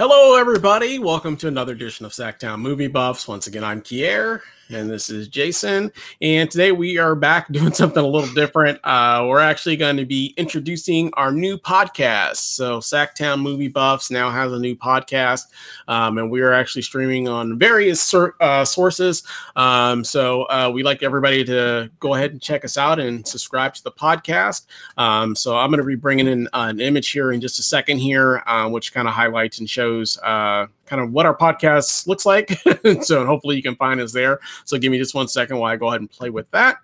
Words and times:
Hello, 0.00 0.38
everybody. 0.38 1.00
Welcome 1.00 1.36
to 1.38 1.48
another 1.48 1.72
edition 1.72 2.06
of 2.06 2.12
SacTown 2.12 2.60
Movie 2.60 2.86
Buffs. 2.86 3.26
Once 3.26 3.48
again, 3.48 3.64
I'm 3.64 3.82
Kier, 3.82 4.42
and 4.70 4.88
this 4.88 5.10
is 5.10 5.28
Jason. 5.28 5.92
And 6.22 6.50
today 6.50 6.72
we 6.72 6.98
are 6.98 7.14
back 7.14 7.48
doing 7.52 7.72
something 7.72 8.02
a 8.02 8.06
little 8.06 8.32
different. 8.34 8.78
Uh, 8.84 9.26
we're 9.28 9.40
actually 9.40 9.76
going 9.76 9.96
to 9.96 10.04
be 10.04 10.34
introducing 10.36 11.10
our 11.14 11.32
new 11.32 11.58
podcast. 11.58 12.36
So, 12.36 12.78
SacTown 12.78 13.40
Movie 13.40 13.68
Buffs 13.68 14.10
now 14.10 14.30
has 14.30 14.52
a 14.52 14.58
new 14.58 14.74
podcast, 14.76 15.46
um, 15.88 16.18
and 16.18 16.30
we 16.30 16.40
are 16.40 16.52
actually 16.52 16.82
streaming 16.82 17.28
on 17.28 17.58
various 17.58 18.00
sur- 18.00 18.34
uh, 18.40 18.64
sources. 18.64 19.22
Um, 19.56 20.04
so, 20.04 20.42
uh, 20.44 20.70
we 20.72 20.82
like 20.82 21.02
everybody 21.02 21.44
to 21.44 21.90
go 22.00 22.14
ahead 22.14 22.32
and 22.32 22.40
check 22.40 22.64
us 22.64 22.78
out 22.78 22.98
and 22.98 23.26
subscribe 23.26 23.74
to 23.74 23.84
the 23.84 23.92
podcast. 23.92 24.66
Um, 24.96 25.34
so, 25.34 25.56
I'm 25.56 25.70
going 25.70 25.80
to 25.80 25.86
be 25.86 25.96
bringing 25.96 26.28
in 26.28 26.48
an 26.52 26.80
image 26.80 27.10
here 27.10 27.32
in 27.32 27.40
just 27.40 27.58
a 27.58 27.62
second 27.62 27.98
here, 27.98 28.42
uh, 28.46 28.68
which 28.68 28.94
kind 28.94 29.08
of 29.08 29.14
highlights 29.14 29.58
and 29.58 29.68
shows 29.68 29.98
shows 29.98 30.18
uh, 30.18 30.66
kind 30.88 31.02
of 31.02 31.12
what 31.12 31.26
our 31.26 31.36
podcast 31.36 32.06
looks 32.06 32.26
like. 32.26 32.58
so 33.02 33.24
hopefully 33.26 33.56
you 33.56 33.62
can 33.62 33.76
find 33.76 34.00
us 34.00 34.12
there. 34.12 34.40
So 34.64 34.78
give 34.78 34.90
me 34.90 34.98
just 34.98 35.14
one 35.14 35.28
second 35.28 35.58
while 35.58 35.72
I 35.72 35.76
go 35.76 35.88
ahead 35.88 36.00
and 36.00 36.10
play 36.10 36.30
with 36.30 36.50
that. 36.50 36.78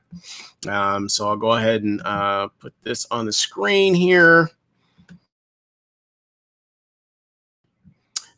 Um, 0.68 1.08
so 1.08 1.28
I'll 1.28 1.36
go 1.36 1.52
ahead 1.52 1.82
and 1.82 2.00
uh, 2.02 2.48
put 2.58 2.72
this 2.82 3.06
on 3.10 3.26
the 3.26 3.32
screen 3.32 3.94
here. 3.94 4.50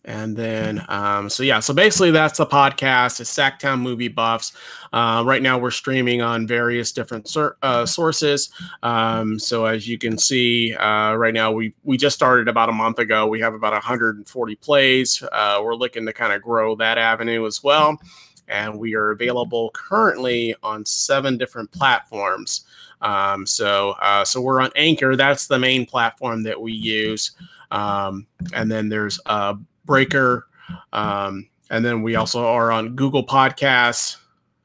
And 0.07 0.37
then, 0.37 0.85
um, 0.89 1.29
so 1.29 1.43
yeah, 1.43 1.59
so 1.59 1.75
basically 1.75 2.13
that's 2.13 2.39
the 2.39 2.47
podcast. 2.47 3.21
It's 3.21 3.35
SacTown 3.35 3.81
Movie 3.81 4.07
Buffs. 4.07 4.53
Uh, 4.93 5.25
right 5.27 5.43
now 5.43 5.59
we're 5.59 5.73
streaming 5.73 6.23
on 6.23 6.47
various 6.47 6.93
different 6.93 7.29
sur- 7.29 7.57
uh, 7.63 7.85
sources. 7.85 8.51
Um, 8.85 9.37
so 9.37 9.67
as 9.67 9.89
you 9.89 9.99
can 9.99 10.17
see, 10.17 10.75
uh, 10.75 11.15
right 11.15 11.35
now 11.35 11.51
we 11.51 11.75
we 11.83 11.97
just 11.97 12.15
started 12.15 12.47
about 12.47 12.69
a 12.69 12.73
month 12.73 13.01
ago. 13.01 13.27
We 13.27 13.41
have 13.41 13.55
about 13.55 13.73
140 13.73 14.55
plays. 14.57 15.23
Uh, 15.33 15.61
we're 15.65 15.75
looking 15.75 16.07
to 16.07 16.13
kind 16.13 16.33
of 16.33 16.41
grow 16.41 16.77
that 16.77 16.99
avenue 16.99 17.45
as 17.45 17.65
well. 17.65 17.99
And 18.47 18.79
we 18.79 18.95
are 18.95 19.11
available 19.11 19.71
currently 19.75 20.55
on 20.63 20.85
seven 20.85 21.37
different 21.37 21.73
platforms. 21.73 22.65
Um, 23.01 23.45
so 23.45 23.91
uh, 24.01 24.25
so 24.25 24.41
we're 24.41 24.61
on 24.61 24.71
Anchor. 24.77 25.17
That's 25.17 25.49
the 25.49 25.59
main 25.59 25.85
platform 25.85 26.45
that 26.45 26.61
we 26.61 26.73
use. 26.73 27.33
Um, 27.73 28.29
and 28.53 28.71
then 28.71 28.89
there's 28.89 29.19
uh, 29.27 29.55
Breaker. 29.87 30.49
Um, 30.93 31.49
and 31.71 31.85
then 31.85 32.03
we 32.03 32.17
also 32.17 32.45
are 32.45 32.71
on 32.71 32.95
Google 32.95 33.25
Podcasts, 33.25 34.17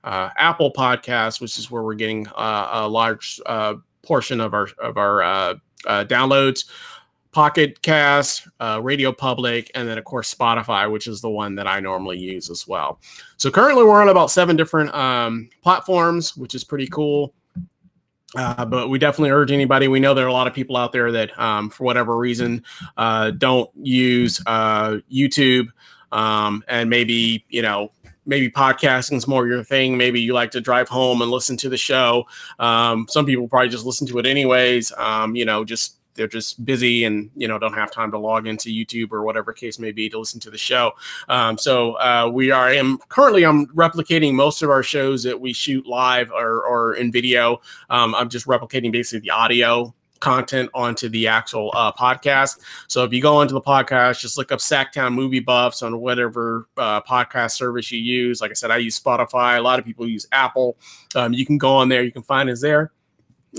uh, 0.04 0.30
Apple 0.38 0.72
Podcasts, 0.72 1.40
which 1.40 1.58
is 1.58 1.72
where 1.72 1.84
we're 1.84 1.96
getting 1.96 2.28
uh, 2.30 2.70
a 2.74 2.88
large 2.88 3.40
uh, 3.46 3.76
portion 4.04 4.42
of 4.42 4.54
our 4.54 4.68
of 4.80 4.98
our 4.98 5.24
uh, 5.24 5.56
uh, 5.86 6.06
downloads. 6.06 6.66
Pocket 7.32 7.82
Cast, 7.82 8.46
uh, 8.60 8.82
Radio 8.84 9.14
Public, 9.14 9.72
and 9.74 9.88
then 9.88 9.98
of 9.98 10.04
course 10.04 10.34
Spotify, 10.34 10.92
which 10.92 11.08
is 11.08 11.22
the 11.22 11.30
one 11.30 11.56
that 11.56 11.66
I 11.66 11.80
normally 11.80 12.20
use 12.20 12.50
as 12.50 12.68
well. 12.68 13.00
So 13.38 13.50
currently 13.50 13.86
we're 13.86 14.02
on 14.02 14.10
about 14.10 14.32
seven 14.32 14.58
different 14.58 14.94
um, 14.94 15.50
platforms, 15.64 16.36
which 16.36 16.56
is 16.56 16.66
pretty 16.66 16.88
cool. 16.88 17.34
Uh, 18.36 18.66
but 18.66 18.90
we 18.90 18.98
definitely 18.98 19.30
urge 19.30 19.52
anybody. 19.52 19.88
We 19.88 20.00
know 20.00 20.14
there 20.14 20.26
are 20.26 20.30
a 20.30 20.34
lot 20.34 20.48
of 20.48 20.54
people 20.54 20.78
out 20.78 20.94
there 20.94 21.12
that, 21.12 21.38
um, 21.38 21.70
for 21.70 21.84
whatever 21.84 22.18
reason, 22.18 22.64
uh, 22.98 23.32
don't 23.32 23.70
use 23.76 24.42
uh, 24.46 24.98
YouTube, 25.12 25.68
um, 26.14 26.64
and 26.68 26.90
maybe 26.90 27.44
you 27.50 27.62
know 27.62 27.92
maybe 28.26 28.50
podcasting 28.50 29.18
is 29.18 29.28
more 29.28 29.48
your 29.48 29.64
thing. 29.64 29.98
Maybe 29.98 30.22
you 30.22 30.34
like 30.34 30.52
to 30.52 30.62
drive 30.62 30.88
home 30.88 31.22
and 31.22 31.32
listen 31.32 31.58
to 31.58 31.70
the 31.70 31.78
show. 31.78 32.26
Um, 32.60 33.06
some 33.10 33.26
people 33.26 33.48
probably 33.48 33.70
just 33.70 33.86
listen 33.86 34.08
to 34.08 34.20
it 34.20 34.26
anyways. 34.26 34.92
Um, 34.98 35.36
you 35.36 35.46
know, 35.46 35.66
just 35.66 35.98
they're 36.22 36.28
just 36.28 36.64
busy 36.64 37.04
and 37.04 37.32
you 37.36 37.48
know 37.48 37.58
don't 37.58 37.74
have 37.74 37.92
time 37.92 38.12
to 38.12 38.18
log 38.20 38.46
into 38.46 38.70
YouTube 38.70 39.12
or 39.12 39.24
whatever 39.24 39.52
case 39.52 39.80
may 39.80 39.92
be 39.92 40.08
to 40.08 40.20
listen 40.20 40.40
to 40.42 40.52
the 40.52 40.58
show. 40.58 40.92
Um, 41.30 41.58
so 41.58 41.94
uh, 41.94 42.30
we 42.32 42.52
are. 42.52 42.70
Am 42.70 43.00
currently 43.10 43.44
I'm 43.44 43.66
replicating 43.70 44.36
most 44.36 44.62
of 44.62 44.70
our 44.70 44.84
shows 44.84 45.24
that 45.24 45.42
we 45.42 45.52
shoot 45.52 45.88
live 45.88 46.30
or, 46.30 46.64
or 46.64 46.94
in 46.94 47.12
video. 47.12 47.60
Um, 47.90 48.14
I'm 48.14 48.30
just 48.30 48.46
replicating 48.46 48.92
basically 48.92 49.22
the 49.22 49.32
audio 49.32 49.96
content 50.20 50.70
onto 50.76 51.10
the 51.10 51.28
actual 51.28 51.72
uh, 51.74 51.92
podcast. 51.92 52.60
So 52.88 53.04
if 53.04 53.12
you 53.12 53.20
go 53.20 53.38
onto 53.38 53.56
the 53.56 53.62
podcast, 53.62 54.20
just 54.20 54.38
look 54.38 54.52
up 54.52 54.60
SacTown 54.60 55.16
Movie 55.16 55.40
Buffs 55.40 55.82
on 55.82 56.00
whatever 56.00 56.68
uh, 56.78 57.02
podcast 57.02 57.54
service 57.54 57.92
you 57.92 58.00
use. 58.00 58.42
Like 58.42 58.52
I 58.52 58.54
said, 58.54 58.70
I 58.70 58.78
use 58.78 59.00
Spotify. 59.00 59.58
A 59.58 59.62
lot 59.62 59.80
of 59.80 59.86
people 59.86 60.08
use 60.08 60.28
Apple. 60.32 60.78
Um, 61.16 61.34
you 61.34 61.48
can 61.48 61.58
go 61.58 61.72
on 61.72 61.90
there. 61.90 62.04
You 62.04 62.12
can 62.12 62.22
find 62.22 62.48
us 62.48 62.62
there 62.62 62.92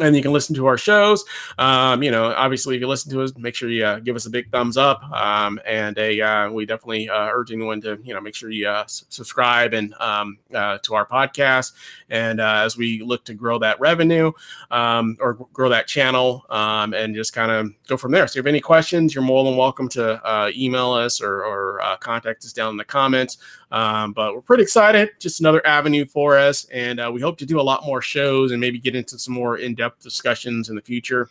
and 0.01 0.17
you 0.17 0.23
can 0.23 0.33
listen 0.33 0.55
to 0.55 0.67
our 0.67 0.79
shows. 0.79 1.25
Um, 1.59 2.03
you 2.03 2.11
know, 2.11 2.33
obviously, 2.33 2.77
if 2.77 2.81
you 2.81 2.89
listen 2.89 3.13
to 3.13 3.23
us, 3.23 3.37
make 3.37 3.55
sure 3.55 3.69
you 3.69 3.85
uh, 3.85 3.99
give 3.99 4.17
us 4.17 4.27
a 4.27 4.31
big 4.31 4.51
thumbs 4.51 4.77
up. 4.77 5.03
Um, 5.13 5.61
and 5.67 5.99
a, 5.99 6.21
uh, 6.21 6.51
we 6.51 6.65
definitely 6.65 7.11
uh, 7.11 7.29
urge 7.31 7.53
anyone 7.53 7.81
to, 7.83 7.99
you 8.03 8.15
know, 8.15 8.21
make 8.21 8.35
sure 8.35 8.51
you 8.51 8.69
uh, 8.69 8.85
subscribe 8.87 9.75
and 9.75 9.95
um, 9.95 10.39
uh, 10.55 10.79
to 10.83 10.95
our 10.95 11.07
podcast. 11.07 11.73
And 12.09 12.41
uh, 12.41 12.63
as 12.65 12.77
we 12.77 13.03
look 13.03 13.25
to 13.27 13.35
grow 13.35 13.59
that 13.59 13.79
revenue 13.81 14.33
um, 14.71 15.17
or 15.21 15.35
grow 15.53 15.69
that 15.69 15.87
channel 15.87 16.47
um, 16.49 16.95
and 16.95 17.15
just 17.15 17.35
kind 17.35 17.51
of 17.51 17.69
go 17.87 17.97
from 17.97 18.13
there. 18.13 18.27
So, 18.27 18.33
if 18.33 18.37
you 18.37 18.41
have 18.41 18.47
any 18.47 18.61
questions, 18.61 19.15
you're 19.15 19.25
more 19.25 19.45
than 19.45 19.57
welcome 19.57 19.89
to 19.91 20.51
email 20.57 20.93
us 20.93 21.21
or, 21.21 21.45
or 21.45 21.81
contact 22.01 22.45
us 22.45 22.53
down 22.53 22.71
in 22.71 22.77
the 22.77 22.85
comments. 22.85 23.39
Um, 23.71 24.13
but 24.13 24.35
we're 24.35 24.43
pretty 24.43 24.63
excited. 24.63 25.11
Just 25.19 25.41
another 25.41 25.67
avenue 25.67 26.05
for 26.05 26.37
us. 26.37 26.67
And 26.67 27.01
we 27.13 27.21
hope 27.21 27.39
to 27.39 27.47
do 27.47 27.61
a 27.61 27.63
lot 27.63 27.85
more 27.85 28.03
shows 28.03 28.53
and 28.53 28.61
maybe 28.61 28.79
get 28.79 28.95
into 28.95 29.19
some 29.19 29.35
more 29.35 29.59
in 29.59 29.75
depth 29.75 29.82
discussions 30.01 30.69
in 30.69 30.77
the 30.77 30.83
future. 30.83 31.29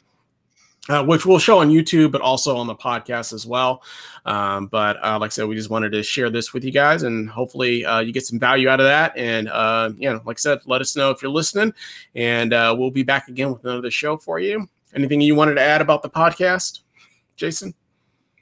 Uh, 0.90 1.04
which 1.04 1.28
we'll 1.28 1.38
show 1.38 1.60
on 1.60 1.70
YouTube, 1.70 2.12
but 2.12 2.22
also 2.22 2.58
on 2.58 2.66
the 2.66 2.74
podcast 2.74 3.34
as 3.34 3.46
well. 3.46 3.84
Um, 4.26 4.66
but 4.66 4.98
uh, 5.06 5.20
like 5.20 5.28
I 5.28 5.30
said, 5.30 5.46
we 5.46 5.56
just 5.56 5.70
wanted 5.70 5.92
to 5.92 6.02
share 6.02 6.32
this 6.32 6.54
with 6.54 6.64
you 6.64 6.72
guys, 6.72 7.04
and 7.04 7.30
hopefully 7.30 7.86
uh, 7.86 8.00
you 8.00 8.12
get 8.12 8.26
some 8.26 8.40
value 8.40 8.68
out 8.68 8.80
of 8.80 8.88
that. 8.88 9.16
And 9.16 9.48
uh, 9.48 9.92
you 9.96 10.12
know, 10.12 10.20
like 10.26 10.38
I 10.38 10.42
said, 10.42 10.60
let 10.66 10.82
us 10.82 10.96
know 10.96 11.12
if 11.12 11.22
you're 11.22 11.30
listening, 11.30 11.72
and 12.16 12.52
uh, 12.52 12.76
we'll 12.76 12.90
be 12.90 13.04
back 13.04 13.28
again 13.28 13.54
with 13.54 13.64
another 13.64 13.92
show 13.92 14.18
for 14.18 14.40
you. 14.40 14.68
Anything 14.96 15.22
you 15.22 15.36
wanted 15.36 15.54
to 15.56 15.62
add 15.62 15.82
about 15.82 16.02
the 16.02 16.10
podcast, 16.10 16.80
Jason? 17.36 17.76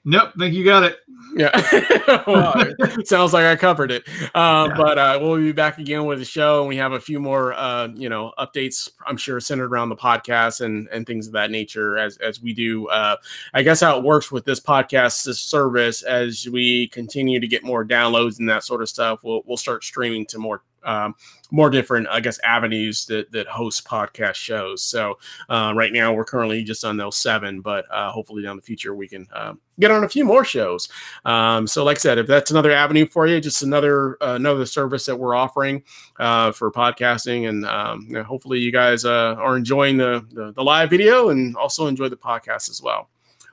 Nope, 0.05 0.31
think 0.37 0.53
you 0.53 0.63
got 0.63 0.83
it. 0.83 0.97
Yeah, 1.35 2.23
well, 2.27 2.55
sounds 3.03 3.33
like 3.33 3.45
I 3.45 3.55
covered 3.55 3.91
it. 3.91 4.07
Um, 4.33 4.69
yeah. 4.69 4.77
But 4.77 4.97
uh, 4.97 5.19
we'll 5.21 5.37
be 5.37 5.51
back 5.51 5.77
again 5.77 6.05
with 6.05 6.19
the 6.19 6.25
show, 6.25 6.61
and 6.61 6.69
we 6.69 6.77
have 6.77 6.93
a 6.93 6.99
few 6.99 7.19
more, 7.19 7.53
uh, 7.53 7.89
you 7.93 8.09
know, 8.09 8.33
updates. 8.39 8.89
I'm 9.05 9.17
sure 9.17 9.39
centered 9.39 9.71
around 9.71 9.89
the 9.89 9.95
podcast 9.95 10.61
and 10.61 10.87
and 10.87 11.05
things 11.05 11.27
of 11.27 11.33
that 11.33 11.51
nature. 11.51 11.97
As 11.97 12.17
as 12.17 12.41
we 12.41 12.53
do, 12.53 12.87
uh, 12.87 13.17
I 13.53 13.61
guess 13.61 13.81
how 13.81 13.97
it 13.97 14.03
works 14.03 14.31
with 14.31 14.45
this 14.45 14.59
podcast, 14.59 15.25
this 15.25 15.39
service, 15.39 16.01
as 16.01 16.47
we 16.49 16.87
continue 16.87 17.39
to 17.39 17.47
get 17.47 17.63
more 17.63 17.85
downloads 17.85 18.39
and 18.39 18.49
that 18.49 18.63
sort 18.63 18.81
of 18.81 18.89
stuff, 18.89 19.19
we'll 19.23 19.43
we'll 19.45 19.57
start 19.57 19.83
streaming 19.83 20.25
to 20.27 20.39
more 20.39 20.63
um, 20.83 21.15
more 21.51 21.69
different, 21.69 22.07
I 22.09 22.19
guess, 22.19 22.39
avenues 22.43 23.05
that 23.07 23.31
that 23.31 23.47
host 23.47 23.85
podcast 23.85 24.35
shows. 24.35 24.83
So 24.83 25.17
uh, 25.49 25.73
right 25.75 25.91
now 25.91 26.13
we're 26.13 26.25
currently 26.25 26.63
just 26.63 26.85
on 26.85 26.97
those 26.97 27.17
seven, 27.17 27.61
but 27.61 27.85
uh, 27.91 28.11
hopefully 28.11 28.43
down 28.43 28.55
the 28.55 28.61
future 28.61 28.93
we 28.95 29.07
can 29.07 29.27
uh, 29.33 29.53
get 29.79 29.91
on 29.91 30.03
a 30.03 30.09
few 30.09 30.25
more 30.25 30.43
shows. 30.43 30.89
Um, 31.25 31.67
so 31.67 31.83
like 31.83 31.97
I 31.97 31.99
said, 31.99 32.17
if 32.17 32.27
that's 32.27 32.51
another 32.51 32.71
avenue 32.71 33.07
for 33.07 33.27
you, 33.27 33.39
just 33.39 33.61
another 33.61 34.17
uh, 34.21 34.35
another 34.35 34.65
service 34.65 35.05
that 35.05 35.15
we're 35.15 35.35
offering 35.35 35.83
uh, 36.19 36.51
for 36.51 36.71
podcasting, 36.71 37.49
and 37.49 37.65
um, 37.65 38.13
hopefully 38.25 38.59
you 38.59 38.71
guys 38.71 39.05
uh, 39.05 39.35
are 39.37 39.57
enjoying 39.57 39.97
the, 39.97 40.25
the 40.31 40.51
the 40.53 40.63
live 40.63 40.89
video 40.89 41.29
and 41.29 41.55
also 41.55 41.87
enjoy 41.87 42.09
the 42.09 42.17
podcast 42.17 42.69
as 42.69 42.81
well. 42.81 43.09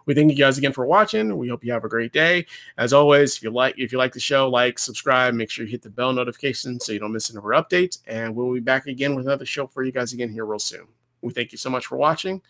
We 0.07 0.15
thank 0.15 0.31
you 0.31 0.37
guys 0.37 0.57
again 0.57 0.73
for 0.73 0.87
watching. 0.87 1.37
We 1.37 1.49
hope 1.49 1.65
you 1.65 1.73
have 1.73 1.85
a 1.85 1.89
great 1.89 2.13
day. 2.13 2.47
As 2.79 2.93
always, 2.93 3.37
if 3.37 3.43
you 3.43 3.51
like 3.51 3.75
if 3.77 3.93
you 3.93 3.99
like 3.99 4.13
the 4.13 4.21
show, 4.21 4.49
like, 4.49 4.79
subscribe, 4.79 5.35
make 5.35 5.51
sure 5.51 5.65
you 5.65 5.71
hit 5.71 5.83
the 5.83 5.91
bell 5.91 6.13
notification 6.13 6.81
so 6.81 6.93
you 6.93 6.99
don't 7.01 7.13
miss 7.13 7.29
any 7.31 7.39
of 7.39 7.45
our 7.45 7.53
updates. 7.53 7.99
And 8.07 8.35
we'll 8.35 8.55
be 8.55 8.61
back 8.61 8.87
again 8.87 9.15
with 9.15 9.27
another 9.27 9.45
show 9.47 9.67
for 9.67 9.83
you 9.83 9.93
guys 9.93 10.13
again 10.13 10.31
here 10.31 10.47
real 10.47 10.59
soon. 10.59 10.87
We 11.23 11.33
thank 11.33 11.53
you 11.53 11.59
so 11.59 11.71
much 11.71 11.87
for 11.87 11.97
watching, 11.97 12.41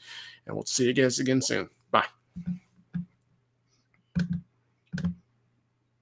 and 0.47 0.55
we'll 0.55 0.67
see 0.67 0.87
you 0.87 0.93
guys 0.93 1.19
again 1.19 1.41
soon. 1.41 1.71
Bye. 1.91 2.07